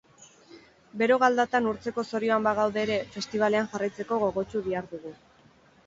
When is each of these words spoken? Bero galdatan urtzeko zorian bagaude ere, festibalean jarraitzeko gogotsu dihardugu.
Bero 1.01 1.17
galdatan 1.23 1.67
urtzeko 1.73 2.05
zorian 2.11 2.49
bagaude 2.49 2.83
ere, 2.87 2.99
festibalean 3.19 3.71
jarraitzeko 3.75 4.23
gogotsu 4.27 4.69
dihardugu. 4.71 5.19